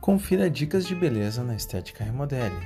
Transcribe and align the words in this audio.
Confira 0.00 0.48
dicas 0.48 0.86
de 0.86 0.94
beleza 0.94 1.44
na 1.44 1.54
Estética 1.54 2.02
Remodele. 2.02 2.56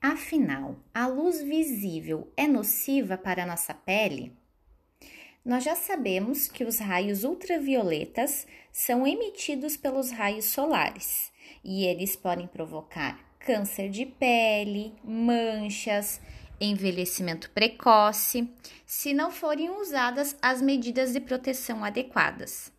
Afinal, 0.00 0.76
a 0.94 1.06
luz 1.06 1.42
visível 1.42 2.32
é 2.34 2.46
nociva 2.46 3.18
para 3.18 3.42
a 3.42 3.46
nossa 3.46 3.74
pele? 3.74 4.32
Nós 5.44 5.62
já 5.62 5.76
sabemos 5.76 6.48
que 6.48 6.64
os 6.64 6.78
raios 6.78 7.22
ultravioletas 7.22 8.46
são 8.72 9.06
emitidos 9.06 9.76
pelos 9.76 10.10
raios 10.10 10.46
solares 10.46 11.30
e 11.62 11.84
eles 11.84 12.16
podem 12.16 12.46
provocar 12.46 13.28
câncer 13.38 13.90
de 13.90 14.06
pele, 14.06 14.94
manchas, 15.04 16.18
envelhecimento 16.60 17.50
precoce, 17.50 18.48
se 18.86 19.12
não 19.12 19.30
forem 19.30 19.70
usadas 19.70 20.36
as 20.40 20.60
medidas 20.60 21.12
de 21.12 21.20
proteção 21.20 21.84
adequadas. 21.84 22.72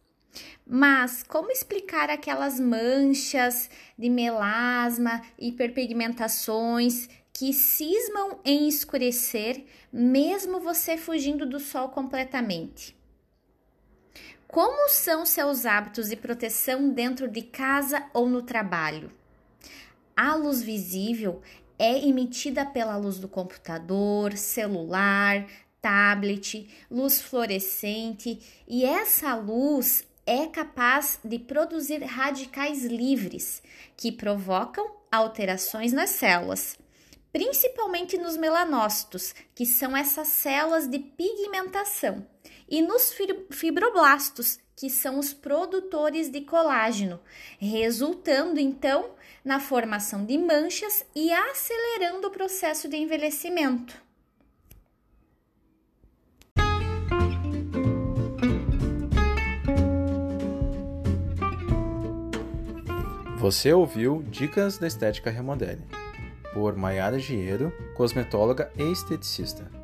Mas 0.66 1.24
como 1.24 1.52
explicar 1.52 2.10
aquelas 2.10 2.60
manchas 2.60 3.70
de 3.98 4.10
melasma, 4.10 5.22
hiperpigmentações 5.38 7.10
que 7.34 7.54
cismam 7.54 8.40
em 8.46 8.68
escurecer, 8.68 9.66
mesmo 9.92 10.60
você 10.60 10.98
fugindo 10.98 11.46
do 11.46 11.60
sol 11.60 11.90
completamente? 11.90 12.96
Como 14.48 14.90
são 14.90 15.26
seus 15.26 15.66
hábitos 15.66 16.10
de 16.10 16.16
proteção 16.16 16.90
dentro 16.90 17.28
de 17.28 17.42
casa 17.44 18.06
ou 18.14 18.28
no 18.28 18.42
trabalho? 18.42 19.12
A 20.22 20.36
luz 20.36 20.62
visível 20.62 21.42
é 21.78 22.06
emitida 22.06 22.66
pela 22.66 22.98
luz 22.98 23.20
do 23.20 23.28
computador, 23.30 24.36
celular, 24.36 25.48
tablet, 25.82 26.70
luz 26.92 27.22
fluorescente, 27.22 28.38
e 28.68 28.84
essa 28.84 29.34
luz 29.36 30.06
é 30.26 30.46
capaz 30.46 31.22
de 31.24 31.40
produzir 31.40 32.04
radicais 32.04 32.84
livres 32.84 33.64
que 33.96 34.12
provocam 34.12 34.94
alterações 35.10 35.94
nas 35.94 36.10
células, 36.10 36.78
principalmente 37.32 38.18
nos 38.18 38.36
melanócitos, 38.36 39.34
que 39.56 39.66
são 39.66 39.96
essas 39.96 40.28
células 40.28 40.86
de 40.86 41.00
pigmentação, 41.00 42.28
e 42.68 42.82
nos 42.82 43.16
fibroblastos, 43.52 44.60
que 44.80 44.90
são 44.90 45.20
os 45.20 45.34
produtores 45.34 46.30
de 46.30 46.40
colágeno, 46.40 47.20
resultando 47.60 48.62
então 48.62 49.10
na 49.44 49.60
formação 49.60 50.24
de 50.24 50.38
manchas 50.38 51.06
e 51.14 51.34
acelerando 51.34 52.28
o 52.28 52.32
processo 52.32 52.88
de 52.88 52.96
envelhecimento. 52.96 54.02
Você 63.38 63.74
ouviu 63.74 64.24
Dicas 64.30 64.78
da 64.78 64.88
Estética 64.88 65.30
Remodele, 65.30 65.84
por 66.54 66.78
Maiara 66.78 67.20
Gieiro, 67.20 67.74
cosmetóloga 67.98 68.72
e 68.78 68.84
esteticista. 68.90 69.79